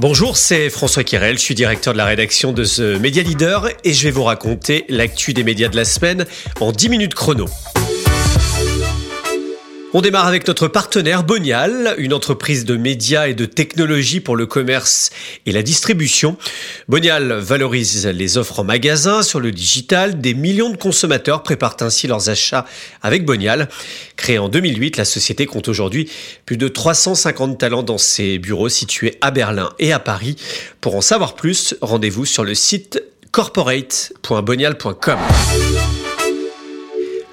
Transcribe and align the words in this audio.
Bonjour, 0.00 0.36
c'est 0.36 0.70
François 0.70 1.04
Kirel, 1.04 1.38
je 1.38 1.42
suis 1.42 1.54
directeur 1.54 1.92
de 1.92 1.98
la 1.98 2.04
rédaction 2.04 2.52
de 2.52 2.64
The 2.64 3.00
Media 3.00 3.22
Leader 3.22 3.68
et 3.84 3.92
je 3.92 4.02
vais 4.02 4.10
vous 4.10 4.24
raconter 4.24 4.86
l'actu 4.88 5.34
des 5.34 5.44
médias 5.44 5.68
de 5.68 5.76
la 5.76 5.84
semaine 5.84 6.26
en 6.60 6.72
10 6.72 6.88
minutes 6.88 7.14
chrono. 7.14 7.46
On 9.96 10.00
démarre 10.00 10.26
avec 10.26 10.48
notre 10.48 10.66
partenaire 10.66 11.22
Bonial, 11.22 11.94
une 11.98 12.12
entreprise 12.12 12.64
de 12.64 12.76
médias 12.76 13.28
et 13.28 13.34
de 13.34 13.44
technologie 13.44 14.18
pour 14.18 14.34
le 14.34 14.44
commerce 14.44 15.10
et 15.46 15.52
la 15.52 15.62
distribution. 15.62 16.36
Bonial 16.88 17.34
valorise 17.34 18.04
les 18.08 18.36
offres 18.36 18.58
en 18.58 18.64
magasin 18.64 19.22
sur 19.22 19.38
le 19.38 19.52
digital. 19.52 20.20
Des 20.20 20.34
millions 20.34 20.70
de 20.70 20.76
consommateurs 20.76 21.44
préparent 21.44 21.76
ainsi 21.78 22.08
leurs 22.08 22.28
achats 22.28 22.66
avec 23.02 23.24
Bonial. 23.24 23.68
Créée 24.16 24.38
en 24.38 24.48
2008, 24.48 24.96
la 24.96 25.04
société 25.04 25.46
compte 25.46 25.68
aujourd'hui 25.68 26.10
plus 26.44 26.56
de 26.56 26.66
350 26.66 27.56
talents 27.56 27.84
dans 27.84 27.96
ses 27.96 28.40
bureaux 28.40 28.68
situés 28.68 29.16
à 29.20 29.30
Berlin 29.30 29.70
et 29.78 29.92
à 29.92 30.00
Paris. 30.00 30.34
Pour 30.80 30.96
en 30.96 31.02
savoir 31.02 31.36
plus, 31.36 31.76
rendez-vous 31.82 32.24
sur 32.24 32.42
le 32.42 32.56
site 32.56 33.00
corporate.bonial.com. 33.30 35.18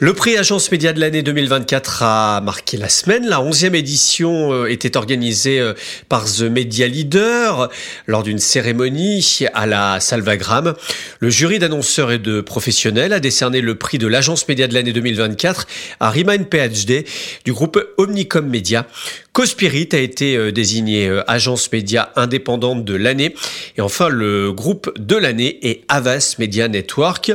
Le 0.04 0.16
prix 0.16 0.36
Agence 0.36 0.72
Média 0.72 0.94
de 0.94 1.00
l'année 1.00 1.22
2024 1.22 2.02
a 2.02 2.42
marqué 2.42 2.76
la 2.76 2.90
semaine. 2.90 3.28
La 3.28 3.38
11e 3.38 3.76
édition 3.76 4.52
euh, 4.52 4.66
était 4.66 4.98
organisée 4.98 5.60
euh, 5.60 5.76
par 6.10 6.26
The 6.26 6.42
Media 6.42 6.88
Leader 6.88 7.70
lors 8.08 8.24
d'une 8.24 8.40
cérémonie 8.40 9.46
à 9.54 9.68
la 9.68 10.00
Salvagram. 10.00 10.74
Le 11.20 11.30
jury 11.30 11.60
d'annonceurs 11.60 12.12
et 12.12 12.18
de 12.18 12.42
professionnels 12.42 13.14
a 13.14 13.20
décerné 13.20 13.62
le 13.62 13.76
prix 13.76 14.00
de 14.00 14.08
l'Agence 14.08 14.48
Média 14.48 14.68
de 14.68 14.74
l'année 14.74 14.92
2024 14.92 15.68
à 16.00 16.10
Remind 16.10 16.50
PhD 16.50 17.06
du 17.46 17.54
groupe 17.54 17.80
Omnicom 18.00 18.48
Media. 18.48 18.88
Cospirit 19.34 19.90
a 19.94 19.98
été 19.98 20.36
euh, 20.36 20.52
désigné 20.52 21.10
agence 21.28 21.72
média 21.72 22.12
indépendante 22.16 22.84
de 22.84 22.96
l'année. 22.96 23.36
Et 23.78 23.82
enfin, 23.82 24.10
le 24.10 24.52
groupe 24.52 24.92
de 25.00 25.16
l'année 25.16 25.60
est 25.62 25.84
Avas 25.88 26.36
Media 26.40 26.68
Network. 26.68 27.32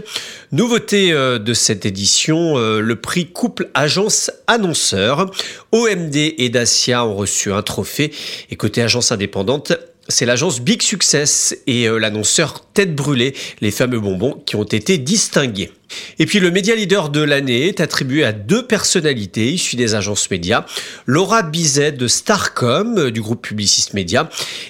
Nouveauté 0.53 1.13
de 1.13 1.55
cette 1.55 1.87
édition, 1.87 2.59
euh, 2.59 2.81
le 2.81 2.97
prix 2.97 3.27
couple 3.27 3.71
agence 3.75 4.31
annonceur. 4.47 5.31
OMD 5.73 6.17
et 6.17 6.49
Dacia 6.49 7.05
ont 7.05 7.17
reçu 7.17 7.53
un 7.53 7.63
trophée. 7.63 8.13
Et 8.51 8.57
côté 8.57 8.83
agence 8.83 9.13
indépendante, 9.13 9.73
c'est 10.09 10.27
l'agence 10.27 10.61
Big 10.61 10.83
Success 10.83 11.57
et 11.67 11.89
euh, 11.89 11.99
l'annonceur 11.99 12.65
Tête 12.73 12.95
Brûlée, 12.95 13.35
les 13.61 13.71
fameux 13.71 14.01
bonbons 14.01 14.43
qui 14.47 14.57
ont 14.57 14.65
été 14.65 14.99
distingués. 14.99 15.73
Et 16.19 16.27
puis 16.27 16.41
le 16.41 16.51
média 16.51 16.75
leader 16.75 17.11
de 17.11 17.21
l'année 17.21 17.69
est 17.69 17.81
attribué 17.81 18.25
à 18.25 18.33
deux 18.33 18.67
personnalités 18.67 19.53
issues 19.53 19.77
des 19.77 19.95
agences 19.95 20.31
médias, 20.31 20.65
Laura 21.07 21.43
Bizet 21.43 21.93
de 21.93 22.09
Starcom 22.09 22.99
euh, 22.99 23.11
du 23.11 23.21
groupe 23.21 23.43
Publiciste 23.43 23.95
Média 23.95 24.29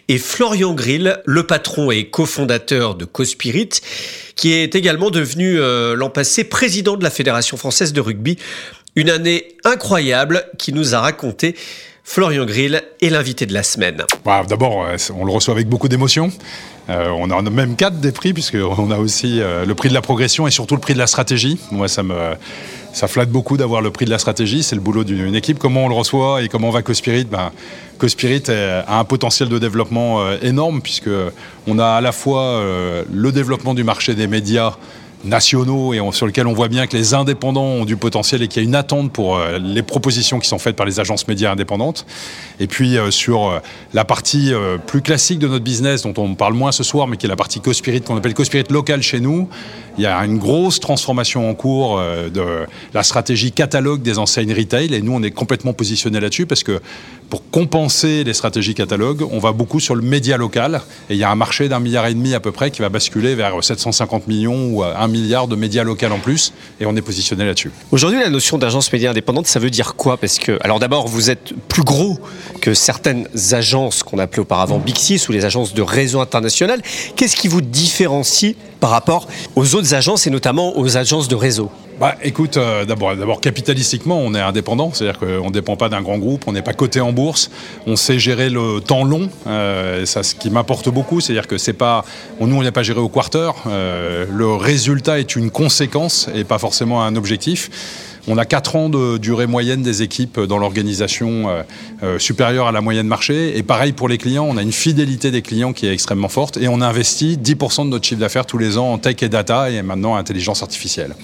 et 0.08 0.18
Florian 0.18 0.74
Grill, 0.74 1.20
le 1.24 1.46
patron 1.46 1.90
et 1.90 2.08
cofondateur 2.10 2.94
de 2.94 3.04
Cospirit, 3.04 3.70
qui 4.34 4.52
est 4.52 4.74
également 4.74 5.10
devenu 5.10 5.58
euh, 5.58 5.94
l'an 5.94 6.10
passé 6.10 6.44
président 6.44 6.96
de 6.96 7.04
la 7.04 7.10
Fédération 7.10 7.56
française 7.56 7.92
de 7.92 8.00
rugby. 8.00 8.38
Une 8.96 9.10
année 9.10 9.48
incroyable 9.64 10.46
qui 10.56 10.72
nous 10.72 10.94
a 10.94 11.00
raconté 11.00 11.54
Florian 12.02 12.46
Grill 12.46 12.82
est 13.02 13.10
l'invité 13.10 13.44
de 13.44 13.52
la 13.52 13.62
semaine. 13.62 14.04
D'abord, 14.48 14.86
euh, 14.86 14.96
on 15.14 15.26
le 15.26 15.32
reçoit 15.32 15.52
avec 15.52 15.68
beaucoup 15.68 15.88
d'émotion. 15.88 16.32
Euh, 16.88 17.10
on 17.10 17.28
a 17.28 17.42
même 17.42 17.76
quatre 17.76 18.00
des 18.00 18.12
prix, 18.12 18.32
puisqu'on 18.32 18.90
a 18.90 18.96
aussi 18.96 19.42
euh, 19.42 19.66
le 19.66 19.74
prix 19.74 19.90
de 19.90 19.94
la 19.94 20.00
progression 20.00 20.46
et 20.46 20.50
surtout 20.50 20.76
le 20.76 20.80
prix 20.80 20.94
de 20.94 20.98
la 20.98 21.06
stratégie. 21.06 21.58
Moi, 21.72 21.88
ça 21.88 22.02
me, 22.02 22.16
ça 22.94 23.06
flatte 23.06 23.28
beaucoup 23.28 23.58
d'avoir 23.58 23.82
le 23.82 23.90
prix 23.90 24.06
de 24.06 24.10
la 24.10 24.18
stratégie. 24.18 24.62
C'est 24.62 24.76
le 24.76 24.80
boulot 24.80 25.04
d'une 25.04 25.34
équipe. 25.34 25.58
Comment 25.58 25.84
on 25.84 25.88
le 25.88 25.94
reçoit 25.94 26.42
et 26.42 26.48
comment 26.48 26.70
va 26.70 26.80
CoSpirit? 26.80 27.24
Ben, 27.24 27.52
CoSpirit 27.98 28.44
a 28.48 28.98
un 28.98 29.04
potentiel 29.04 29.50
de 29.50 29.58
développement 29.58 30.32
énorme, 30.40 30.80
puisqu'on 30.80 31.78
a 31.78 31.86
à 31.86 32.00
la 32.00 32.12
fois 32.12 32.62
le 33.12 33.32
développement 33.32 33.74
du 33.74 33.84
marché 33.84 34.14
des 34.14 34.26
médias 34.26 34.76
nationaux 35.24 35.94
et 35.94 36.00
sur 36.12 36.26
lesquels 36.26 36.46
on 36.46 36.52
voit 36.52 36.68
bien 36.68 36.86
que 36.86 36.96
les 36.96 37.14
indépendants 37.14 37.64
ont 37.64 37.84
du 37.84 37.96
potentiel 37.96 38.42
et 38.42 38.48
qu'il 38.48 38.62
y 38.62 38.66
a 38.66 38.68
une 38.68 38.74
attente 38.74 39.12
pour 39.12 39.36
euh, 39.36 39.58
les 39.58 39.82
propositions 39.82 40.38
qui 40.38 40.48
sont 40.48 40.58
faites 40.58 40.76
par 40.76 40.86
les 40.86 41.00
agences 41.00 41.26
médias 41.28 41.52
indépendantes. 41.52 42.06
Et 42.60 42.66
puis 42.66 42.96
euh, 42.96 43.10
sur 43.10 43.48
euh, 43.48 43.58
la 43.94 44.04
partie 44.04 44.52
plus 44.86 45.02
classique 45.02 45.38
de 45.38 45.48
notre 45.48 45.64
business 45.64 46.02
dont 46.02 46.14
on 46.16 46.34
parle 46.34 46.54
moins 46.54 46.72
ce 46.72 46.82
soir, 46.82 47.06
mais 47.06 47.16
qui 47.16 47.26
est 47.26 47.28
la 47.28 47.36
partie 47.36 47.60
CoSpirit 47.60 48.02
qu'on 48.02 48.16
appelle 48.16 48.34
CoSpirit 48.34 48.64
local 48.70 49.02
chez 49.02 49.20
nous, 49.20 49.48
il 49.98 50.02
y 50.02 50.06
a 50.06 50.18
une 50.24 50.38
grosse 50.38 50.78
transformation 50.78 51.48
en 51.48 51.54
cours 51.54 51.98
de 51.98 52.66
la 52.92 53.02
stratégie 53.02 53.50
catalogue 53.52 54.02
des 54.02 54.18
enseignes 54.18 54.52
retail 54.52 54.92
et 54.92 55.00
nous 55.00 55.12
on 55.12 55.22
est 55.22 55.30
complètement 55.30 55.72
positionné 55.72 56.20
là-dessus 56.20 56.44
parce 56.44 56.62
que 56.62 56.80
pour 57.30 57.48
compenser 57.50 58.22
les 58.22 58.34
stratégies 58.34 58.74
catalogue, 58.74 59.26
on 59.30 59.38
va 59.38 59.52
beaucoup 59.52 59.80
sur 59.80 59.94
le 59.94 60.02
média 60.02 60.36
local 60.36 60.82
et 61.08 61.14
il 61.14 61.18
y 61.18 61.24
a 61.24 61.30
un 61.30 61.34
marché 61.34 61.68
d'un 61.68 61.80
milliard 61.80 62.06
et 62.06 62.14
demi 62.14 62.34
à 62.34 62.40
peu 62.40 62.52
près 62.52 62.70
qui 62.70 62.82
va 62.82 62.88
basculer 62.88 63.34
vers 63.34 63.64
750 63.64 64.28
millions 64.28 64.68
ou 64.70 64.84
1 64.84 65.05
milliard 65.08 65.48
de 65.48 65.56
médias 65.56 65.84
locaux 65.84 66.06
en 66.06 66.18
plus 66.18 66.52
et 66.80 66.86
on 66.86 66.96
est 66.96 67.02
positionné 67.02 67.44
là-dessus. 67.44 67.70
Aujourd'hui, 67.90 68.20
la 68.20 68.30
notion 68.30 68.58
d'agence 68.58 68.92
média 68.92 69.10
indépendante, 69.10 69.46
ça 69.46 69.58
veut 69.58 69.70
dire 69.70 69.94
quoi? 69.94 70.16
Parce 70.16 70.38
que, 70.38 70.58
alors 70.62 70.78
d'abord, 70.78 71.08
vous 71.08 71.30
êtes 71.30 71.52
plus 71.68 71.82
gros 71.82 72.18
que 72.60 72.74
certaines 72.74 73.28
agences 73.52 74.02
qu'on 74.02 74.18
appelait 74.18 74.40
auparavant 74.40 74.78
Big 74.78 74.96
Six 74.96 75.28
ou 75.28 75.32
les 75.32 75.44
agences 75.44 75.74
de 75.74 75.82
réseau 75.82 76.20
international. 76.20 76.82
Qu'est-ce 77.16 77.36
qui 77.36 77.48
vous 77.48 77.60
différencie 77.60 78.54
par 78.80 78.90
rapport 78.90 79.28
aux 79.54 79.74
autres 79.74 79.94
agences 79.94 80.26
et 80.26 80.30
notamment 80.30 80.78
aux 80.78 80.96
agences 80.96 81.28
de 81.28 81.36
réseau? 81.36 81.70
Bah, 81.98 82.14
écoute, 82.22 82.58
euh, 82.58 82.84
d'abord, 82.84 83.16
d'abord 83.16 83.40
capitalistiquement, 83.40 84.18
on 84.18 84.34
est 84.34 84.40
indépendant, 84.40 84.90
c'est-à-dire 84.92 85.18
qu'on 85.18 85.46
ne 85.46 85.50
dépend 85.50 85.76
pas 85.76 85.88
d'un 85.88 86.02
grand 86.02 86.18
groupe, 86.18 86.44
on 86.46 86.52
n'est 86.52 86.60
pas 86.60 86.74
coté 86.74 87.00
en 87.00 87.12
bourse, 87.12 87.50
on 87.86 87.96
sait 87.96 88.18
gérer 88.18 88.50
le 88.50 88.80
temps 88.80 89.02
long, 89.02 89.30
euh, 89.46 90.04
ça, 90.04 90.22
ce 90.22 90.34
qui 90.34 90.50
m'importe 90.50 90.90
beaucoup, 90.90 91.22
c'est-à-dire 91.22 91.46
que 91.46 91.56
c'est 91.56 91.72
pas, 91.72 92.04
nous, 92.38 92.54
on 92.54 92.62
n'est 92.62 92.70
pas 92.70 92.82
géré 92.82 93.00
au 93.00 93.08
quarter, 93.08 93.50
euh, 93.66 94.26
le 94.30 94.52
résultat 94.52 95.20
est 95.20 95.36
une 95.36 95.50
conséquence 95.50 96.28
et 96.34 96.44
pas 96.44 96.58
forcément 96.58 97.02
un 97.02 97.16
objectif. 97.16 98.12
On 98.28 98.36
a 98.36 98.44
4 98.44 98.76
ans 98.76 98.88
de 98.90 99.16
durée 99.16 99.46
moyenne 99.46 99.82
des 99.82 100.02
équipes 100.02 100.40
dans 100.40 100.58
l'organisation 100.58 101.64
supérieure 102.18 102.66
à 102.66 102.72
la 102.72 102.80
moyenne 102.80 103.06
marché. 103.06 103.56
Et 103.56 103.62
pareil 103.62 103.92
pour 103.92 104.08
les 104.08 104.18
clients, 104.18 104.44
on 104.50 104.56
a 104.56 104.62
une 104.62 104.72
fidélité 104.72 105.30
des 105.30 105.42
clients 105.42 105.72
qui 105.72 105.86
est 105.86 105.92
extrêmement 105.92 106.28
forte 106.28 106.56
et 106.56 106.66
on 106.66 106.80
investit 106.80 107.38
10% 107.40 107.84
de 107.84 107.90
notre 107.90 108.04
chiffre 108.04 108.18
d'affaires 108.18 108.44
tous 108.44 108.58
les 108.58 108.78
ans 108.78 108.92
en 108.92 108.98
tech 108.98 109.22
et 109.22 109.28
data 109.28 109.70
et 109.70 109.80
maintenant 109.82 110.16
intelligence 110.16 110.64
artificielle. 110.64 111.14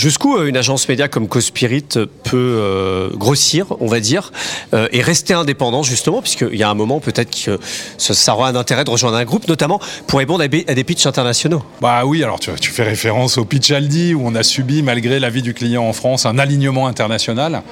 Jusqu'où 0.00 0.34
euh, 0.34 0.46
une 0.46 0.56
agence 0.56 0.88
média 0.88 1.08
comme 1.08 1.28
Cospirit 1.28 1.84
peut 1.84 2.08
euh, 2.34 3.10
grossir, 3.18 3.66
on 3.80 3.86
va 3.86 4.00
dire, 4.00 4.32
euh, 4.72 4.88
et 4.92 5.02
rester 5.02 5.34
indépendant 5.34 5.82
justement, 5.82 6.22
puisqu'il 6.22 6.56
y 6.56 6.62
a 6.62 6.70
un 6.70 6.74
moment 6.74 7.00
peut-être 7.00 7.38
que 7.38 7.58
ça 7.98 8.34
aura 8.34 8.48
un 8.48 8.54
intérêt 8.54 8.84
de 8.84 8.90
rejoindre 8.90 9.18
un 9.18 9.26
groupe, 9.26 9.46
notamment 9.46 9.78
pour 10.06 10.20
répondre 10.20 10.42
à 10.42 10.48
des 10.48 10.84
pitchs 10.84 11.04
internationaux. 11.04 11.62
Bah 11.82 12.06
oui, 12.06 12.24
alors 12.24 12.40
tu, 12.40 12.50
tu 12.58 12.70
fais 12.70 12.84
référence 12.84 13.36
au 13.36 13.44
pitch 13.44 13.72
Aldi 13.72 14.14
où 14.14 14.22
on 14.24 14.34
a 14.36 14.42
subi, 14.42 14.82
malgré 14.82 15.20
l'avis 15.20 15.42
du 15.42 15.52
client 15.52 15.84
en 15.84 15.92
France, 15.92 16.24
un 16.24 16.38
alignement 16.38 16.86
international. 16.86 17.62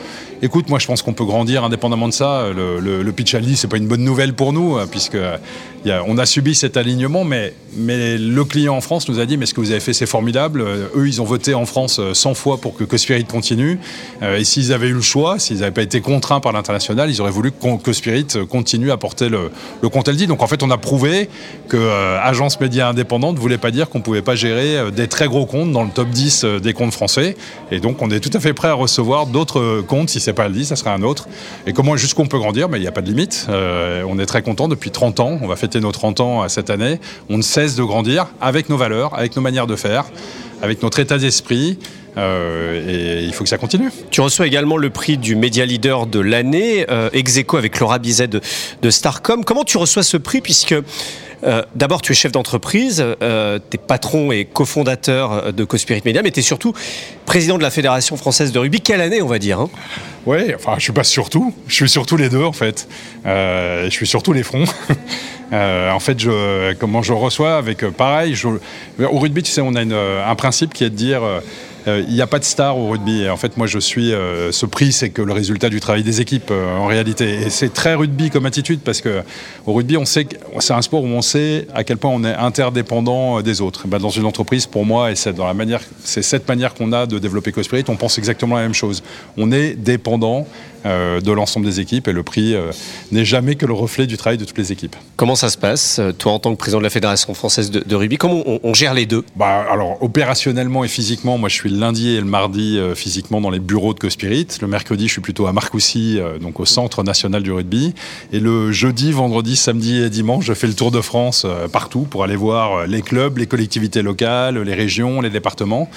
Écoute, 0.41 0.69
moi 0.69 0.78
je 0.78 0.87
pense 0.87 1.03
qu'on 1.03 1.12
peut 1.12 1.25
grandir 1.25 1.65
indépendamment 1.65 2.09
de 2.09 2.12
ça. 2.12 2.49
Le, 2.54 2.81
le, 2.81 3.12
pitch 3.12 3.34
Aldi, 3.34 3.56
c'est 3.56 3.69
pas 3.69 3.76
une 3.76 3.88
bonne 3.88 4.04
nouvelle 4.04 4.34
pour 4.34 4.53
nous, 4.53 4.76
hein, 4.76 4.87
puisque 4.91 5.16
on 6.06 6.19
a 6.19 6.26
subi 6.26 6.54
cet 6.54 6.76
alignement, 6.76 7.25
mais, 7.25 7.53
le 7.76 8.43
client 8.44 8.77
en 8.77 8.81
France 8.81 9.09
nous 9.09 9.21
a 9.21 9.27
dit 9.27 9.37
mais 9.37 9.47
ce 9.47 9.54
que 9.54 9.60
vous 9.60 9.71
avez 9.71 9.81
fait 9.81 9.93
c'est 9.93 10.06
formidable. 10.06 10.65
Eux, 10.97 11.06
ils 11.06 11.21
ont 11.21 11.25
voté 11.25 11.54
en 11.54 11.66
France 11.66 12.00
100 12.12 12.34
fois 12.34 12.59
pour 12.59 12.75
que 12.75 12.84
Cospirit 12.84 13.25
continue. 13.25 13.78
Euh, 14.22 14.38
et 14.38 14.44
s'ils 14.44 14.72
avaient 14.72 14.88
eu 14.88 14.94
le 14.94 15.00
choix, 15.00 15.38
s'ils 15.38 15.59
n'avaient 15.59 15.71
pas 15.71 15.82
été 15.82 16.00
contraints 16.00 16.41
par 16.41 16.53
l'international, 16.53 17.10
ils 17.10 17.21
auraient 17.21 17.31
voulu 17.31 17.53
que 17.53 17.77
Cospirit 17.77 18.27
continue 18.48 18.91
à 18.91 18.97
porter 18.97 19.28
le, 19.28 19.50
le 19.82 19.88
compte 19.88 20.09
LD. 20.09 20.27
Donc 20.27 20.43
en 20.43 20.47
fait, 20.47 20.62
on 20.62 20.71
a 20.71 20.78
prouvé 20.78 21.28
que 21.69 21.77
euh, 21.77 22.19
agence 22.22 22.59
média 22.60 22.88
indépendante 22.88 23.38
voulait 23.38 23.59
pas 23.59 23.71
dire 23.71 23.88
qu'on 23.88 23.98
ne 23.98 24.04
pouvait 24.04 24.22
pas 24.22 24.34
gérer 24.34 24.78
euh, 24.78 24.91
des 24.91 25.06
très 25.06 25.28
gros 25.28 25.47
comptes 25.47 25.72
dans 25.72 25.84
le 25.84 25.91
top 25.91 26.09
10 26.09 26.44
des 26.62 26.72
comptes 26.72 26.93
français. 26.93 27.37
Et 27.71 27.81
donc 27.81 28.03
on 28.03 28.10
est 28.10 28.21
tout 28.21 28.34
à 28.37 28.41
fait 28.41 28.54
prêt 28.54 28.69
à 28.69 28.75
recevoir 28.75 29.27
d'autres 29.27 29.82
comptes. 29.87 30.09
Si 30.09 30.21
c'est 30.28 30.34
pas 30.34 30.49
LD, 30.49 30.65
ça 30.65 30.77
sera 30.77 30.93
un 30.93 31.03
autre. 31.03 31.27
Et 31.66 31.72
comment 31.72 31.97
jusqu'où 31.97 32.22
on 32.22 32.27
peut 32.27 32.39
grandir 32.39 32.69
Mais 32.69 32.78
il 32.78 32.83
n'y 32.83 32.87
a 32.87 32.93
pas 32.93 33.00
de 33.00 33.09
limite. 33.09 33.47
on 33.49 34.19
est 34.19 34.27
très 34.27 34.43
content 34.43 34.69
depuis 34.69 34.91
30 34.91 35.21
ans. 35.21 35.39
On 35.41 35.47
va 35.47 35.57
fêter 35.57 35.80
nos 35.80 35.91
30 35.92 36.21
ans 36.21 36.48
cette 36.48 36.69
année. 36.69 37.01
On 37.30 37.39
ne 37.39 37.42
cesse 37.42 37.77
de 37.77 37.83
grandir 37.83 38.27
avec 38.41 38.69
nos 38.69 38.77
valeurs, 38.77 39.19
avec 39.19 39.36
nos 39.36 39.42
manières 39.42 39.66
de 39.66 39.77
faire 39.77 40.04
avec 40.63 40.83
notre 40.83 40.98
état 40.98 41.19
d'esprit. 41.19 41.78
Euh, 42.16 43.21
et 43.21 43.25
il 43.25 43.33
faut 43.33 43.45
que 43.45 43.51
ça 43.51 43.59
continue. 43.59 43.91
Tu 44.10 44.21
reçois 44.21 44.47
également 44.47 44.77
le 44.77 44.91
prix 44.91 45.19
du 45.19 45.36
média 45.36 45.65
leader 45.65 46.07
de 46.07 46.19
l'année, 46.19 46.86
euh, 46.91 47.10
ex 47.13 47.39
avec 47.53 47.78
Laura 47.78 47.98
Bizet 47.98 48.28
de, 48.28 48.91
Starcom. 48.91 49.45
Comment 49.45 49.65
tu 49.65 49.78
reçois 49.78 50.03
ce 50.03 50.16
prix 50.16 50.41
puisque 50.41 50.74
euh, 51.44 51.62
D'abord, 51.74 52.02
tu 52.02 52.12
es 52.12 52.14
chef 52.14 52.32
d'entreprise, 52.32 53.04
euh, 53.22 53.58
tu 53.70 53.76
es 53.76 53.78
patron 53.78 54.32
et 54.32 54.44
cofondateur 54.44 55.52
de 55.52 55.64
Cospirit 55.64 56.02
Media, 56.04 56.22
mais 56.22 56.30
tu 56.30 56.40
es 56.40 56.42
surtout 56.42 56.72
président 57.26 57.58
de 57.58 57.62
la 57.62 57.70
Fédération 57.70 58.16
française 58.16 58.52
de 58.52 58.58
rugby. 58.58 58.80
Quelle 58.80 59.00
année, 59.00 59.22
on 59.22 59.26
va 59.26 59.38
dire 59.38 59.60
hein? 59.60 59.70
Oui, 60.26 60.54
enfin, 60.54 60.74
je 60.76 60.82
suis 60.82 60.92
pas 60.92 61.04
surtout. 61.04 61.54
Je 61.66 61.74
suis 61.74 61.88
surtout 61.88 62.16
les 62.16 62.28
deux, 62.28 62.42
en 62.42 62.52
fait. 62.52 62.88
Euh, 63.26 63.84
je 63.84 63.90
suis 63.90 64.06
surtout 64.06 64.32
les 64.32 64.42
fronts. 64.42 64.64
En 65.50 65.98
fait, 65.98 66.18
comment 66.78 67.00
je 67.02 67.14
reçois 67.14 67.56
avec 67.56 67.80
pareil. 67.92 68.34
au 68.98 69.18
rugby, 69.18 69.42
tu 69.42 69.50
sais, 69.50 69.62
on 69.62 69.74
a 69.76 69.80
un 69.80 70.34
principe 70.34 70.74
qui 70.74 70.84
est 70.84 70.90
de 70.90 70.94
dire 70.94 71.22
il 72.08 72.14
n'y 72.14 72.22
a 72.22 72.26
pas 72.26 72.38
de 72.38 72.44
star 72.44 72.78
au 72.78 72.88
rugby. 72.88 73.28
En 73.28 73.36
fait, 73.36 73.56
moi, 73.56 73.66
je 73.66 73.78
suis. 73.78 74.10
ce 74.10 74.66
prix, 74.66 74.92
c'est 74.92 75.10
que 75.10 75.22
le 75.22 75.32
résultat 75.32 75.68
du 75.68 75.80
travail 75.80 76.02
des 76.02 76.20
équipes, 76.20 76.50
en 76.50 76.86
réalité. 76.86 77.42
Et 77.46 77.50
c'est 77.50 77.72
très 77.72 77.94
rugby 77.94 78.30
comme 78.30 78.46
attitude 78.46 78.80
parce 78.84 79.00
que 79.00 79.22
au 79.66 79.72
rugby, 79.72 79.96
on 79.96 80.04
sait 80.04 80.24
que 80.24 80.36
c'est 80.60 80.72
un 80.72 80.82
sport 80.82 81.02
où 81.02 81.06
on 81.06 81.22
sait 81.22 81.66
à 81.74 81.84
quel 81.84 81.96
point 81.96 82.10
on 82.10 82.24
est 82.24 82.34
interdépendant 82.34 83.40
des 83.42 83.60
autres. 83.60 83.86
Ben, 83.86 83.98
dans 83.98 84.10
une 84.10 84.24
entreprise, 84.24 84.66
pour 84.66 84.84
moi, 84.84 85.10
et 85.10 85.14
c'est 85.16 85.38
manière, 85.54 85.80
c'est 86.04 86.22
cette 86.22 86.48
manière 86.48 86.74
qu'on 86.74 86.92
a 86.92 87.06
de 87.06 87.18
développer 87.18 87.52
CoSpirit, 87.52 87.84
on 87.88 87.96
pense 87.96 88.18
exactement 88.18 88.56
la 88.56 88.62
même 88.62 88.74
chose. 88.74 89.02
On 89.36 89.52
est 89.52 89.74
dépendant 89.74 90.46
euh, 90.46 90.78
de 90.84 91.33
l'ensemble 91.33 91.66
des 91.66 91.80
équipes 91.80 92.09
et 92.09 92.13
le 92.13 92.22
prix 92.22 92.54
euh, 92.54 92.71
n'est 93.13 93.25
jamais 93.25 93.54
que 93.54 93.66
le 93.66 93.72
reflet 93.72 94.07
du 94.07 94.16
travail 94.16 94.39
de 94.39 94.45
toutes 94.45 94.59
les 94.59 94.72
équipes. 94.72 94.97
Comment 95.16 95.34
ça 95.34 95.48
se 95.48 95.59
passe, 95.59 95.98
euh, 95.98 96.13
toi 96.13 96.33
en 96.33 96.39
tant 96.39 96.53
que 96.53 96.59
président 96.59 96.78
de 96.78 96.84
la 96.84 96.91
Fédération 96.91 97.34
française 97.34 97.71
de, 97.71 97.95
rugby 97.95 98.16
Comment 98.16 98.42
on, 98.47 98.75
gère 98.75 98.95
les 98.95 99.07
deux? 99.07 99.25
Bah, 99.36 99.65
Alors 99.71 100.03
opérationnellement 100.03 100.84
et 100.84 100.89
physiquement, 100.89 101.39
moi 101.39 101.48
je 101.48 101.54
suis 101.54 101.71
le 101.71 101.78
lundi 101.78 102.10
et 102.10 102.21
le 102.21 102.27
mardi 102.27 102.78
physiquement 102.95 103.41
dans 103.41 103.51
les 103.51 103.59
bureaux 103.59 103.95
de 103.95 103.98
CoSpirit. 103.98 104.47
Le 104.60 104.66
mercredi, 104.66 105.07
je 105.07 105.13
suis 105.13 105.21
plutôt 105.21 105.47
à 105.47 105.53
Marcoussis, 105.53 106.19
donc 106.41 106.60
au 106.60 106.65
Centre 106.65 107.03
national 107.03 107.42
du 107.42 107.53
rugby. 107.53 107.95
Et 108.33 108.41
le 108.41 108.72
jeudi, 108.72 109.13
vendredi, 109.13 109.57
samedi 109.57 110.03
et 110.03 110.10
dimanche, 110.10 110.45
je 110.45 110.54
fais 110.54 110.66
le 110.66 110.74
tour 110.74 110.91
de 110.91 111.01
France 111.01 111.47
partout 111.72 112.03
pour 112.03 112.24
aller 112.24 112.36
voir 112.36 112.86
les 112.86 113.03
clubs, 113.03 113.39
les 113.39 113.47
collectivités 113.47 114.03
locales, 114.03 114.59
les 114.59 114.74
régions, 114.74 115.21
les 115.21 115.31
départements. 115.31 115.89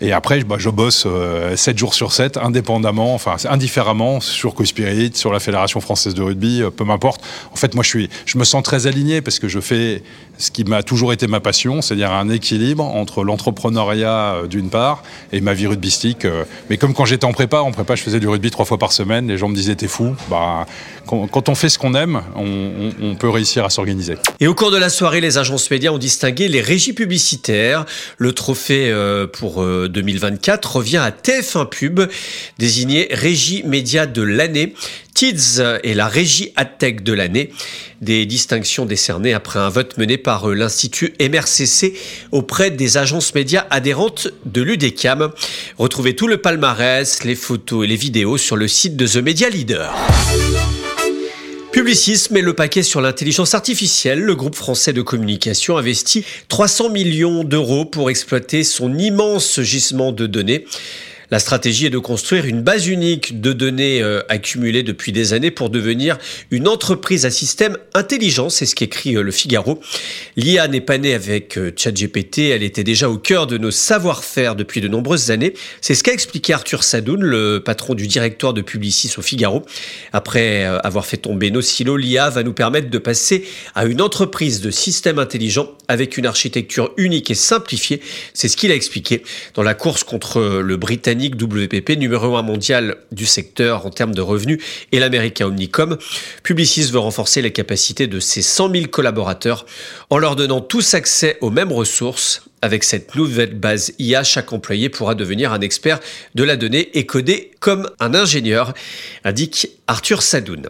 Et 0.00 0.12
après, 0.12 0.44
bah, 0.44 0.56
je 0.58 0.70
bosse 0.70 0.98
7 1.02 1.08
euh, 1.08 1.76
jours 1.76 1.92
sur 1.92 2.12
7, 2.12 2.36
indépendamment, 2.36 3.14
enfin 3.14 3.36
indifféremment, 3.48 4.20
sur 4.20 4.54
Cospirit, 4.54 5.10
sur 5.14 5.32
la 5.32 5.40
Fédération 5.40 5.80
française 5.80 6.14
de 6.14 6.22
rugby, 6.22 6.62
euh, 6.62 6.70
peu 6.70 6.84
m'importe. 6.84 7.20
En 7.52 7.56
fait, 7.56 7.74
moi, 7.74 7.82
je, 7.82 7.88
suis, 7.88 8.10
je 8.24 8.38
me 8.38 8.44
sens 8.44 8.62
très 8.62 8.86
aligné 8.86 9.22
parce 9.22 9.40
que 9.40 9.48
je 9.48 9.58
fais 9.58 10.04
ce 10.38 10.52
qui 10.52 10.62
m'a 10.62 10.84
toujours 10.84 11.12
été 11.12 11.26
ma 11.26 11.40
passion, 11.40 11.82
c'est-à-dire 11.82 12.12
un 12.12 12.28
équilibre 12.28 12.84
entre 12.84 13.24
l'entrepreneuriat 13.24 14.34
euh, 14.34 14.46
d'une 14.46 14.70
part 14.70 15.02
et 15.32 15.40
ma 15.40 15.52
vie 15.52 15.66
rugbystique. 15.66 16.26
Mais 16.70 16.76
comme 16.76 16.94
quand 16.94 17.04
j'étais 17.04 17.24
en 17.24 17.32
prépa, 17.32 17.58
en 17.58 17.72
prépa, 17.72 17.96
je 17.96 18.02
faisais 18.02 18.20
du 18.20 18.28
rugby 18.28 18.52
trois 18.52 18.64
fois 18.64 18.78
par 18.78 18.92
semaine, 18.92 19.26
les 19.26 19.36
gens 19.36 19.48
me 19.48 19.54
disaient 19.54 19.74
t'es 19.74 19.88
fou. 19.88 20.14
Bah, 20.30 20.66
quand, 21.06 21.48
on 21.48 21.54
fait 21.54 21.70
ce 21.70 21.78
qu'on 21.78 21.94
aime, 21.94 22.20
on, 22.36 22.92
on 23.00 23.14
peut 23.14 23.30
réussir 23.30 23.64
à 23.64 23.70
s'organiser. 23.70 24.16
Et 24.40 24.46
au 24.46 24.54
cours 24.54 24.70
de 24.70 24.76
la 24.76 24.90
soirée, 24.90 25.22
les 25.22 25.38
agences 25.38 25.70
médias 25.70 25.90
ont 25.90 25.98
distingué 25.98 26.48
les 26.48 26.60
régies 26.60 26.92
publicitaires, 26.92 27.86
le 28.18 28.32
trophée 28.32 28.94
pour 29.32 29.64
2024 29.88 30.76
revient 30.76 30.98
à 30.98 31.10
TF1 31.10 31.68
Pub, 31.68 32.00
désigné 32.58 33.08
Régie 33.10 33.62
Média 33.64 34.06
de 34.06 34.22
l'année. 34.22 34.74
Tids 35.14 35.60
est 35.82 35.94
la 35.94 36.06
Régie 36.06 36.52
AdTech 36.54 37.02
de 37.02 37.12
l'année. 37.12 37.50
Des 38.00 38.24
distinctions 38.26 38.86
décernées 38.86 39.34
après 39.34 39.58
un 39.58 39.68
vote 39.68 39.98
mené 39.98 40.16
par 40.16 40.48
l'Institut 40.48 41.14
MRCC 41.20 41.94
auprès 42.30 42.70
des 42.70 42.96
agences 42.96 43.34
médias 43.34 43.66
adhérentes 43.70 44.28
de 44.44 44.62
l'UDECAM. 44.62 45.32
Retrouvez 45.76 46.14
tout 46.14 46.28
le 46.28 46.36
palmarès, 46.36 47.24
les 47.24 47.34
photos 47.34 47.84
et 47.84 47.88
les 47.88 47.96
vidéos 47.96 48.38
sur 48.38 48.56
le 48.56 48.68
site 48.68 48.96
de 48.96 49.06
The 49.06 49.16
Media 49.16 49.48
Leader. 49.48 49.92
Publicis 51.78 52.32
met 52.32 52.42
le 52.42 52.54
paquet 52.54 52.82
sur 52.82 53.00
l'intelligence 53.00 53.54
artificielle. 53.54 54.18
Le 54.18 54.34
groupe 54.34 54.56
français 54.56 54.92
de 54.92 55.00
communication 55.00 55.76
investit 55.76 56.24
300 56.48 56.90
millions 56.90 57.44
d'euros 57.44 57.84
pour 57.84 58.10
exploiter 58.10 58.64
son 58.64 58.98
immense 58.98 59.60
gisement 59.60 60.10
de 60.10 60.26
données. 60.26 60.64
La 61.30 61.38
stratégie 61.38 61.86
est 61.86 61.90
de 61.90 61.98
construire 61.98 62.46
une 62.46 62.62
base 62.62 62.86
unique 62.86 63.40
de 63.40 63.52
données 63.52 64.02
euh, 64.02 64.22
accumulées 64.30 64.82
depuis 64.82 65.12
des 65.12 65.34
années 65.34 65.50
pour 65.50 65.68
devenir 65.68 66.16
une 66.50 66.66
entreprise 66.66 67.26
à 67.26 67.30
système 67.30 67.76
intelligent, 67.92 68.48
c'est 68.48 68.64
ce 68.64 68.74
qu'écrit 68.74 69.14
euh, 69.14 69.22
le 69.22 69.30
Figaro. 69.30 69.80
L'IA 70.36 70.68
n'est 70.68 70.80
pas 70.80 70.96
née 70.96 71.12
avec 71.12 71.58
euh, 71.58 71.70
ChatGPT, 71.76 72.38
elle 72.50 72.62
était 72.62 72.84
déjà 72.84 73.10
au 73.10 73.18
cœur 73.18 73.46
de 73.46 73.58
nos 73.58 73.70
savoir-faire 73.70 74.56
depuis 74.56 74.80
de 74.80 74.88
nombreuses 74.88 75.30
années. 75.30 75.52
C'est 75.82 75.94
ce 75.94 76.02
qu'a 76.02 76.12
expliqué 76.12 76.54
Arthur 76.54 76.82
Sadoun, 76.82 77.20
le 77.20 77.58
patron 77.58 77.94
du 77.94 78.06
directoire 78.06 78.54
de 78.54 78.62
Publicis 78.62 79.12
au 79.18 79.22
Figaro. 79.22 79.64
Après 80.14 80.64
avoir 80.64 81.04
fait 81.04 81.18
tomber 81.18 81.50
nos 81.50 81.60
silos, 81.62 81.96
l'IA 81.96 82.30
va 82.30 82.42
nous 82.42 82.54
permettre 82.54 82.88
de 82.88 82.98
passer 82.98 83.44
à 83.74 83.84
une 83.84 84.00
entreprise 84.00 84.60
de 84.60 84.70
système 84.70 85.18
intelligent 85.18 85.77
avec 85.88 86.16
une 86.18 86.26
architecture 86.26 86.92
unique 86.96 87.30
et 87.30 87.34
simplifiée. 87.34 88.00
C'est 88.34 88.48
ce 88.48 88.56
qu'il 88.56 88.70
a 88.70 88.74
expliqué 88.74 89.22
dans 89.54 89.62
la 89.62 89.74
course 89.74 90.04
contre 90.04 90.60
le 90.60 90.76
Britannique 90.76 91.34
WPP, 91.40 91.98
numéro 91.98 92.36
1 92.36 92.42
mondial 92.42 92.96
du 93.10 93.26
secteur 93.26 93.86
en 93.86 93.90
termes 93.90 94.14
de 94.14 94.20
revenus, 94.20 94.62
et 94.92 95.00
l'américain 95.00 95.46
Omnicom. 95.46 95.98
Publicis 96.42 96.90
veut 96.92 96.98
renforcer 96.98 97.42
les 97.42 97.52
capacités 97.52 98.06
de 98.06 98.20
ses 98.20 98.42
100 98.42 98.72
000 98.72 98.86
collaborateurs 98.86 99.66
en 100.10 100.18
leur 100.18 100.36
donnant 100.36 100.60
tous 100.60 100.94
accès 100.94 101.38
aux 101.40 101.50
mêmes 101.50 101.72
ressources. 101.72 102.42
Avec 102.60 102.82
cette 102.82 103.14
nouvelle 103.14 103.54
base 103.54 103.92
IA, 104.00 104.24
chaque 104.24 104.52
employé 104.52 104.88
pourra 104.88 105.14
devenir 105.14 105.52
un 105.52 105.60
expert 105.60 106.00
de 106.34 106.42
la 106.42 106.56
donnée 106.56 106.90
et 106.98 107.06
coder 107.06 107.52
comme 107.60 107.88
un 108.00 108.14
ingénieur, 108.14 108.74
indique 109.24 109.68
Arthur 109.86 110.22
Sadoun. 110.22 110.68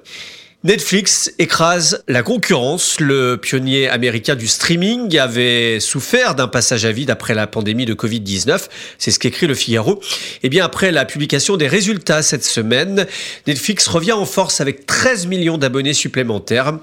Netflix 0.64 1.32
écrase 1.38 2.02
la 2.08 2.24
concurrence. 2.24 2.98
Le 2.98 3.36
pionnier 3.36 3.88
américain 3.88 4.34
du 4.34 4.48
streaming 4.48 5.16
avait 5.16 5.78
souffert 5.78 6.34
d'un 6.34 6.48
passage 6.48 6.84
à 6.84 6.90
vide 6.90 7.10
après 7.10 7.32
la 7.32 7.46
pandémie 7.46 7.84
de 7.84 7.94
Covid-19. 7.94 8.62
C'est 8.98 9.12
ce 9.12 9.20
qu'écrit 9.20 9.46
le 9.46 9.54
Figaro. 9.54 10.00
Et 10.02 10.38
eh 10.42 10.48
bien, 10.48 10.64
après 10.64 10.90
la 10.90 11.04
publication 11.04 11.56
des 11.56 11.68
résultats 11.68 12.22
cette 12.22 12.44
semaine, 12.44 13.06
Netflix 13.46 13.86
revient 13.86 14.14
en 14.14 14.24
force 14.24 14.60
avec 14.60 14.84
13 14.84 15.28
millions 15.28 15.58
d'abonnés 15.58 15.94
supplémentaires. 15.94 16.76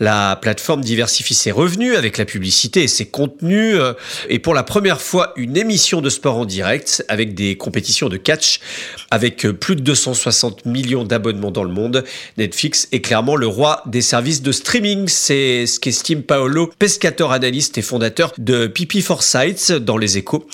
La 0.00 0.34
plateforme 0.42 0.80
diversifie 0.80 1.34
ses 1.34 1.52
revenus 1.52 1.96
avec 1.96 2.18
la 2.18 2.24
publicité 2.24 2.82
et 2.82 2.88
ses 2.88 3.06
contenus. 3.06 3.78
Et 4.30 4.40
pour 4.40 4.52
la 4.52 4.64
première 4.64 5.00
fois, 5.00 5.32
une 5.36 5.56
émission 5.56 6.00
de 6.00 6.10
sport 6.10 6.38
en 6.38 6.44
direct 6.44 7.04
avec 7.06 7.34
des 7.34 7.56
compétitions 7.56 8.08
de 8.08 8.16
catch. 8.16 8.58
Avec 9.12 9.46
plus 9.46 9.76
de 9.76 9.82
260 9.82 10.66
millions 10.66 11.04
d'abonnements 11.04 11.52
dans 11.52 11.62
le 11.62 11.70
monde, 11.70 12.02
Netflix 12.36 12.88
éclate 12.90 13.12
le 13.30 13.46
roi 13.46 13.82
des 13.86 14.02
services 14.02 14.42
de 14.42 14.50
streaming. 14.52 15.06
C'est 15.06 15.66
ce 15.66 15.78
qu'estime 15.78 16.22
Paolo 16.22 16.70
Pescator, 16.78 17.32
analyste 17.32 17.78
et 17.78 17.82
fondateur 17.82 18.32
de 18.38 18.66
Pipi 18.66 19.00
Foresight 19.00 19.72
dans 19.72 19.96
les 19.96 20.18
échos. 20.18 20.46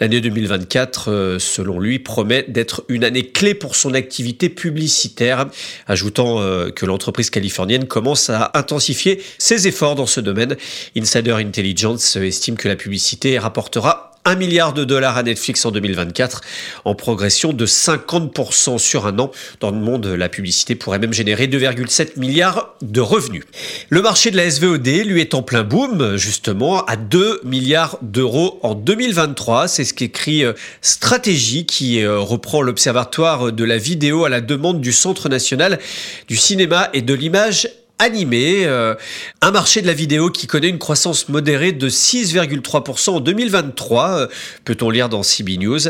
L'année 0.00 0.20
2024, 0.20 1.10
euh, 1.10 1.38
selon 1.38 1.78
lui, 1.78 1.98
promet 1.98 2.44
d'être 2.48 2.84
une 2.88 3.04
année 3.04 3.28
clé 3.28 3.54
pour 3.54 3.76
son 3.76 3.94
activité 3.94 4.48
publicitaire, 4.48 5.46
ajoutant 5.86 6.40
euh, 6.40 6.70
que 6.70 6.84
l'entreprise 6.84 7.30
californienne 7.30 7.86
commence 7.86 8.28
à 8.28 8.50
intensifier 8.54 9.22
ses 9.38 9.68
efforts 9.68 9.94
dans 9.94 10.06
ce 10.06 10.20
domaine. 10.20 10.56
Insider 10.96 11.32
Intelligence 11.32 12.16
estime 12.16 12.56
que 12.56 12.68
la 12.68 12.76
publicité 12.76 13.38
rapportera 13.38 14.05
1 14.26 14.34
milliard 14.34 14.72
de 14.72 14.84
dollars 14.84 15.16
à 15.16 15.22
Netflix 15.22 15.64
en 15.64 15.70
2024, 15.70 16.40
en 16.84 16.94
progression 16.96 17.52
de 17.52 17.64
50% 17.64 18.76
sur 18.78 19.06
un 19.06 19.18
an. 19.20 19.30
Dans 19.60 19.70
le 19.70 19.78
monde, 19.78 20.04
la 20.06 20.28
publicité 20.28 20.74
pourrait 20.74 20.98
même 20.98 21.12
générer 21.12 21.46
2,7 21.46 22.18
milliards 22.18 22.74
de 22.82 23.00
revenus. 23.00 23.44
Le 23.88 24.02
marché 24.02 24.32
de 24.32 24.36
la 24.36 24.50
SVOD, 24.50 24.86
lui, 25.06 25.20
est 25.20 25.34
en 25.34 25.42
plein 25.42 25.62
boom, 25.62 26.16
justement, 26.16 26.84
à 26.86 26.96
2 26.96 27.40
milliards 27.44 27.98
d'euros 28.02 28.58
en 28.62 28.74
2023. 28.74 29.68
C'est 29.68 29.84
ce 29.84 29.94
qu'écrit 29.94 30.44
euh, 30.44 30.54
Stratégie, 30.82 31.64
qui 31.64 32.02
euh, 32.02 32.18
reprend 32.18 32.62
l'Observatoire 32.62 33.52
de 33.52 33.64
la 33.64 33.78
vidéo 33.78 34.24
à 34.24 34.28
la 34.28 34.40
demande 34.40 34.80
du 34.80 34.92
Centre 34.92 35.28
national 35.28 35.78
du 36.26 36.36
cinéma 36.36 36.90
et 36.92 37.02
de 37.02 37.14
l'image 37.14 37.68
animé, 37.98 38.66
euh, 38.66 38.94
un 39.40 39.50
marché 39.50 39.80
de 39.80 39.86
la 39.86 39.94
vidéo 39.94 40.30
qui 40.30 40.46
connaît 40.46 40.68
une 40.68 40.78
croissance 40.78 41.28
modérée 41.28 41.72
de 41.72 41.88
6,3% 41.88 43.10
en 43.10 43.20
2023, 43.20 44.08
euh, 44.10 44.26
peut-on 44.64 44.90
lire 44.90 45.08
dans 45.08 45.22
CB 45.22 45.56
News. 45.58 45.80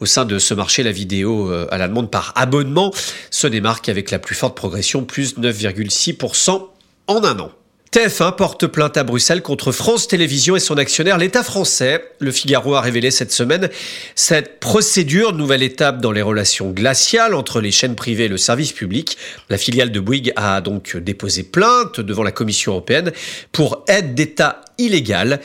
Au 0.00 0.06
sein 0.06 0.24
de 0.24 0.38
ce 0.38 0.54
marché, 0.54 0.82
la 0.82 0.92
vidéo 0.92 1.50
euh, 1.50 1.66
à 1.70 1.78
la 1.78 1.88
demande 1.88 2.10
par 2.10 2.32
abonnement 2.36 2.92
se 3.30 3.46
démarque 3.46 3.88
avec 3.88 4.10
la 4.10 4.18
plus 4.18 4.34
forte 4.34 4.56
progression, 4.56 5.04
plus 5.04 5.36
9,6% 5.36 6.68
en 7.06 7.24
un 7.24 7.38
an. 7.38 7.52
TF1 7.92 8.36
porte 8.36 8.68
plainte 8.68 8.96
à 8.96 9.02
Bruxelles 9.02 9.42
contre 9.42 9.72
France 9.72 10.06
Télévisions 10.06 10.54
et 10.54 10.60
son 10.60 10.78
actionnaire, 10.78 11.18
l'État 11.18 11.42
français. 11.42 12.04
Le 12.20 12.30
Figaro 12.30 12.76
a 12.76 12.80
révélé 12.80 13.10
cette 13.10 13.32
semaine 13.32 13.68
cette 14.14 14.60
procédure, 14.60 15.32
nouvelle 15.32 15.64
étape 15.64 16.00
dans 16.00 16.12
les 16.12 16.22
relations 16.22 16.70
glaciales 16.70 17.34
entre 17.34 17.60
les 17.60 17.72
chaînes 17.72 17.96
privées 17.96 18.26
et 18.26 18.28
le 18.28 18.36
service 18.36 18.70
public. 18.70 19.18
La 19.48 19.58
filiale 19.58 19.90
de 19.90 19.98
Bouygues 19.98 20.32
a 20.36 20.60
donc 20.60 20.96
déposé 20.96 21.42
plainte 21.42 21.98
devant 21.98 22.22
la 22.22 22.30
Commission 22.30 22.70
européenne 22.70 23.10
pour 23.50 23.82
aide 23.88 24.14
d'État 24.14 24.60
illégale. 24.84 25.40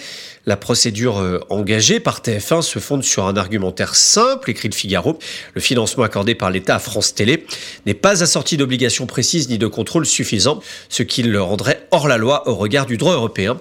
La 0.47 0.57
procédure 0.57 1.19
euh, 1.19 1.39
engagée 1.49 1.99
par 1.99 2.21
TF1 2.21 2.61
se 2.61 2.77
fonde 2.77 3.03
sur 3.03 3.25
un 3.25 3.35
argumentaire 3.35 3.95
simple, 3.95 4.51
écrit 4.51 4.69
le 4.69 4.75
Figaro. 4.75 5.17
Le 5.55 5.61
financement 5.61 6.03
accordé 6.03 6.35
par 6.35 6.51
l'État 6.51 6.75
à 6.75 6.79
France 6.79 7.15
Télé 7.15 7.45
n'est 7.87 7.95
pas 7.95 8.21
assorti 8.21 8.55
d'obligations 8.55 9.07
précises 9.07 9.49
ni 9.49 9.57
de 9.57 9.65
contrôles 9.65 10.05
suffisants, 10.05 10.61
ce 10.89 11.01
qui 11.01 11.23
le 11.23 11.41
rendrait 11.41 11.87
hors 11.89 12.07
la 12.07 12.17
loi 12.17 12.47
au 12.47 12.55
regard 12.55 12.85
du 12.85 12.97
droit 12.97 13.13
européen. 13.13 13.57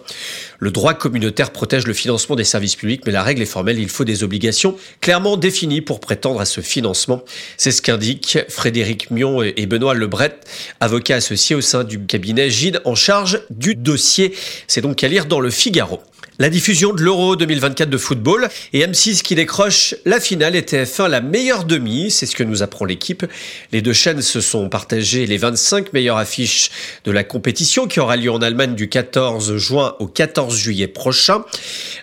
Le 0.65 0.71
droit 0.71 0.95
communautaire 0.95 1.51
protège 1.51 1.87
le 1.87 1.93
financement 1.93 2.37
des 2.37 2.45
services 2.45 2.75
publics, 2.75 3.03
mais 3.05 3.13
la 3.13 3.23
règle 3.23 3.43
est 3.43 3.45
formelle, 3.45 3.79
il 3.79 3.91
faut 3.91 4.05
des 4.05 4.25
obligations 4.25 4.79
clairement 5.03 5.37
définies 5.37 5.83
pour 5.83 6.01
prétendre 6.01 6.41
à 6.41 6.47
ce 6.47 6.63
financement. 6.63 7.23
C'est 7.59 7.71
ce 7.71 7.83
qu'indiquent 7.83 8.39
Frédéric 8.49 9.11
Mion 9.11 9.43
et 9.43 9.67
Benoît 9.67 9.93
Lebret, 9.93 10.41
avocats 10.81 11.17
associés 11.17 11.55
au 11.55 11.61
sein 11.61 11.85
du 11.85 12.01
cabinet 12.07 12.49
Gide 12.49 12.81
en 12.87 12.95
charge 12.95 13.43
du 13.51 13.75
dossier. 13.75 14.35
C'est 14.67 14.81
donc 14.81 15.05
à 15.05 15.09
lire 15.09 15.27
dans 15.27 15.39
le 15.39 15.51
Figaro. 15.51 16.01
La 16.41 16.51
diffusion 16.51 16.93
de 16.93 17.01
l'Euro 17.01 17.37
2024 17.37 17.89
de 17.89 17.97
football 17.97 18.49
et 18.73 18.85
M6 18.85 19.23
qui 19.23 19.37
décroche 19.37 19.95
la 20.05 20.19
finale 20.19 20.57
et 20.57 20.63
TF1 20.63 21.07
la 21.09 21.21
meilleure 21.21 21.65
demi, 21.65 22.11
c'est 22.11 22.27
ce 22.27 22.35
que 22.35 22.43
nous 22.43 22.65
apprend 22.65 22.85
l'équipe. 22.85 23.25
Les 23.71 23.83
deux 23.83 23.93
chaînes 23.93 24.21
se 24.21 24.41
sont 24.41 24.69
partagées 24.69 25.27
les 25.27 25.37
25 25.37 25.93
meilleures 25.93 26.17
affiches 26.17 26.73
de 27.05 27.13
la 27.13 27.23
compétition 27.23 27.87
qui 27.87 28.01
aura 28.01 28.17
lieu 28.17 28.33
en 28.33 28.43
Allemagne 28.43 28.75
du 28.75 28.89
14 28.89 29.59
juin 29.59 29.95
au 30.01 30.09
14 30.09 30.57
juillet 30.57 30.89
prochain. 30.89 31.45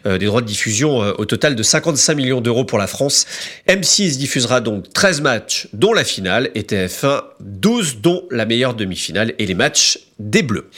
Euh, 0.05 0.17
des 0.17 0.27
droits 0.27 0.39
de 0.39 0.47
diffusion 0.47 1.03
euh, 1.03 1.11
au 1.17 1.25
total 1.25 1.57
de 1.57 1.61
55 1.61 2.15
millions 2.15 2.39
d'euros 2.39 2.63
pour 2.63 2.77
la 2.77 2.87
France. 2.87 3.25
M6 3.67 4.17
diffusera 4.17 4.61
donc 4.61 4.93
13 4.93 5.19
matchs 5.19 5.67
dont 5.73 5.91
la 5.91 6.05
finale 6.05 6.51
et 6.55 6.61
TF1 6.61 7.21
12 7.41 7.97
dont 7.97 8.23
la 8.31 8.45
meilleure 8.45 8.75
demi-finale 8.75 9.33
et 9.39 9.45
les 9.45 9.55
matchs 9.55 9.99
des 10.29 10.43
Bleus. 10.43 10.69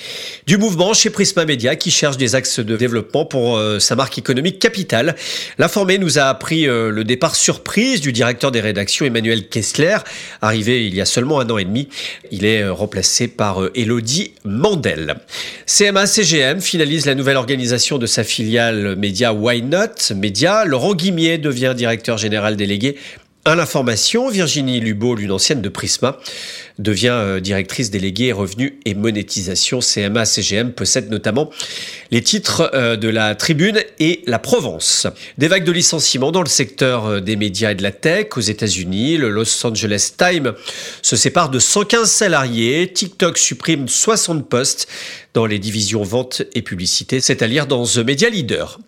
Du 0.47 0.57
mouvement 0.57 0.93
chez 0.93 1.09
Prisma 1.09 1.45
Media 1.45 1.75
qui 1.75 1.91
cherche 1.91 2.17
des 2.17 2.35
axes 2.35 2.59
de 2.59 2.77
développement 2.77 3.25
pour 3.25 3.57
euh, 3.57 3.79
sa 3.79 3.95
marque 3.95 4.17
économique 4.17 4.59
capitale. 4.59 5.15
L'informé 5.57 5.97
nous 5.97 6.19
a 6.19 6.23
appris 6.23 6.67
euh, 6.67 6.89
le 6.89 7.03
départ 7.03 7.35
surprise 7.35 8.01
du 8.01 8.11
directeur 8.11 8.51
des 8.51 8.61
rédactions 8.61 9.05
Emmanuel 9.05 9.47
Kessler, 9.47 9.97
arrivé 10.41 10.85
il 10.87 10.95
y 10.95 11.01
a 11.01 11.05
seulement 11.05 11.39
un 11.39 11.49
an 11.49 11.57
et 11.57 11.65
demi. 11.65 11.89
Il 12.31 12.45
est 12.45 12.61
euh, 12.61 12.73
remplacé 12.73 13.27
par 13.27 13.59
Elodie 13.75 14.33
Mandel. 14.45 15.15
CMA 15.65 16.05
CGM 16.05 16.61
finalise 16.61 17.05
la 17.05 17.15
nouvelle 17.15 17.37
organisation 17.37 17.97
de 17.97 18.05
sa 18.05 18.23
filiale 18.23 18.95
média 18.95 19.33
Why 19.33 19.61
Not 19.61 20.15
Media. 20.15 20.65
Laurent 20.65 20.95
Guimier 20.95 21.37
devient 21.37 21.73
directeur 21.75 22.17
général 22.17 22.55
délégué 22.55 22.97
à 23.45 23.55
l'information, 23.55 24.29
Virginie 24.29 24.79
Lubeau, 24.79 25.15
l'une 25.15 25.31
ancienne 25.31 25.61
de 25.61 25.67
Prisma, 25.67 26.17
devient 26.79 27.11
euh, 27.11 27.39
directrice 27.41 27.91
déléguée 27.91 28.31
revenus 28.31 28.73
et 28.85 28.93
monétisation. 28.95 29.79
CMA 29.79 30.23
CGM 30.23 30.71
possède 30.71 31.09
notamment 31.11 31.49
les 32.09 32.21
titres 32.21 32.71
euh, 32.73 32.95
de 32.95 33.09
la 33.09 33.35
Tribune 33.35 33.81
et 33.99 34.21
la 34.27 34.39
Provence. 34.39 35.07
Des 35.37 35.49
vagues 35.49 35.65
de 35.65 35.73
licenciements 35.73 36.31
dans 36.31 36.41
le 36.41 36.47
secteur 36.47 37.05
euh, 37.05 37.19
des 37.19 37.35
médias 37.35 37.71
et 37.71 37.75
de 37.75 37.83
la 37.83 37.91
tech 37.91 38.27
aux 38.37 38.41
États-Unis. 38.41 39.17
Le 39.17 39.29
Los 39.29 39.65
Angeles 39.65 40.13
Times 40.17 40.53
se 41.01 41.15
sépare 41.17 41.49
de 41.49 41.59
115 41.59 42.09
salariés. 42.09 42.91
TikTok 42.93 43.37
supprime 43.37 43.89
60 43.89 44.47
postes 44.47 44.87
dans 45.33 45.45
les 45.45 45.59
divisions 45.59 46.03
vente 46.03 46.43
et 46.53 46.61
publicité. 46.61 47.21
C'est 47.21 47.41
à 47.41 47.47
lire 47.47 47.65
dans 47.65 47.85
The 47.85 47.97
Media 47.97 48.29
Leader. 48.29 48.79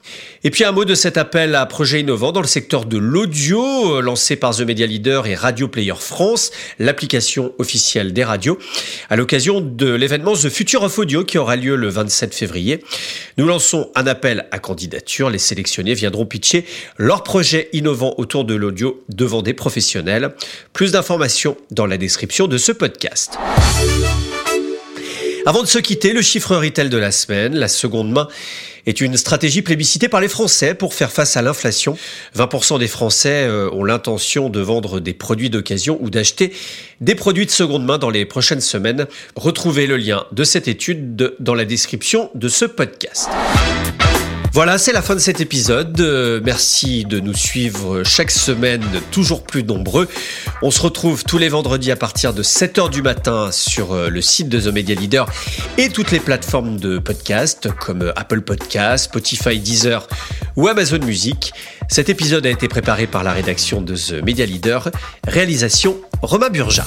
Et 0.44 0.52
puis 0.52 0.64
un 0.64 0.72
mot 0.72 0.86
de 0.86 0.94
cet 0.94 1.18
appel 1.18 1.56
à 1.56 1.66
projet 1.66 2.02
innovant 2.02 2.32
dans 2.32 2.42
le 2.42 2.48
secteur 2.48 2.86
de 2.86 2.98
l'audio, 2.98 3.98
euh, 3.98 4.02
lancé 4.02 4.36
par 4.36 4.56
The 4.56 4.62
Media 4.62 4.86
Leader 4.86 5.25
et 5.28 5.36
Radio 5.36 5.68
Player 5.68 5.96
France, 5.98 6.52
l'application 6.78 7.54
officielle 7.58 8.14
des 8.14 8.24
radios, 8.24 8.60
à 9.10 9.16
l'occasion 9.16 9.60
de 9.60 9.92
l'événement 9.92 10.34
The 10.34 10.50
Future 10.50 10.84
of 10.84 10.98
Audio 11.00 11.24
qui 11.24 11.38
aura 11.38 11.56
lieu 11.56 11.75
le 11.75 11.90
27 11.90 12.34
février. 12.36 12.84
Nous 13.38 13.48
lançons 13.48 13.90
un 13.96 14.06
appel 14.06 14.48
à 14.52 14.60
candidature. 14.60 15.30
Les 15.30 15.40
sélectionnés 15.40 15.94
viendront 15.96 16.25
pitcher 16.25 16.66
leurs 16.98 17.24
projets 17.24 17.70
innovants 17.74 18.14
autour 18.18 18.46
de 18.46 18.54
l'audio 18.54 19.04
devant 19.10 19.42
des 19.42 19.54
professionnels. 19.54 20.36
Plus 20.74 20.92
d'informations 20.92 21.58
dans 21.72 21.86
la 21.86 21.98
description 21.98 22.48
de 22.48 22.58
ce 22.58 22.72
podcast. 22.72 23.38
Avant 25.48 25.62
de 25.62 25.68
se 25.68 25.78
quitter, 25.78 26.12
le 26.12 26.24
chiffre 26.24 26.56
retail 26.56 26.90
de 26.90 26.98
la 26.98 27.12
semaine, 27.12 27.56
la 27.56 27.68
seconde 27.68 28.12
main, 28.12 28.28
est 28.88 29.00
une 29.00 29.16
stratégie 29.16 29.62
plébiscitée 29.62 30.10
par 30.10 30.20
les 30.20 30.28
Français 30.28 30.74
pour 30.74 30.96
faire 30.96 31.12
face 31.12 31.38
à 31.38 31.44
l'inflation. 31.44 32.00
20% 32.36 32.80
des 32.80 32.88
Français 32.88 33.46
euh, 33.46 33.70
ont 33.72 33.84
l'intention 33.84 34.50
de 34.50 34.60
vendre 34.60 35.00
des 35.00 35.14
produits 35.14 35.52
d'occasion 35.52 36.00
ou 36.02 36.10
d'acheter 36.10 36.52
des 37.00 37.14
produits 37.14 37.46
de 37.46 37.52
seconde 37.52 37.86
main 37.86 38.00
dans 38.00 38.10
les 38.10 38.25
prochaines 38.25 38.60
semaines. 38.60 39.06
Retrouvez 39.36 39.86
le 39.86 39.98
lien 39.98 40.25
de 40.32 40.44
cette 40.44 40.68
étude 40.68 41.36
dans 41.40 41.54
la 41.54 41.66
description 41.66 42.32
de 42.34 42.48
ce 42.48 42.66
podcast. 42.66 43.30
Voilà, 44.55 44.77
c'est 44.77 44.93
la 44.93 45.01
fin 45.01 45.15
de 45.15 45.19
cet 45.19 45.41
épisode. 45.41 46.00
Euh, 46.00 46.39
merci 46.41 47.03
de 47.03 47.19
nous 47.19 47.33
suivre 47.33 48.03
chaque 48.03 48.31
semaine, 48.31 48.85
toujours 49.12 49.43
plus 49.43 49.65
nombreux. 49.65 50.07
On 50.62 50.71
se 50.71 50.81
retrouve 50.81 51.25
tous 51.25 51.38
les 51.38 51.50
vendredis 51.50 51.91
à 51.91 51.97
partir 51.97 52.33
de 52.33 52.41
7h 52.41 52.89
du 52.89 53.01
matin 53.01 53.51
sur 53.51 53.91
euh, 53.91 54.07
le 54.07 54.21
site 54.21 54.47
de 54.47 54.62
The 54.62 54.74
Media 54.74 54.95
Leader 54.95 55.29
et 55.77 55.89
toutes 55.89 56.12
les 56.12 56.21
plateformes 56.21 56.79
de 56.79 57.00
podcast 57.00 57.67
comme 57.81 58.03
euh, 58.03 58.13
Apple 58.15 58.43
Podcast, 58.43 59.05
Spotify, 59.05 59.59
Deezer 59.59 60.07
ou 60.55 60.69
Amazon 60.69 61.00
Music. 61.00 61.51
Cet 61.89 62.07
épisode 62.07 62.45
a 62.45 62.50
été 62.50 62.69
préparé 62.69 63.07
par 63.07 63.25
la 63.25 63.33
rédaction 63.33 63.81
de 63.81 63.93
The 63.93 64.24
Media 64.24 64.45
Leader, 64.45 64.89
réalisation 65.27 65.97
Romain 66.21 66.50
Burja. 66.50 66.85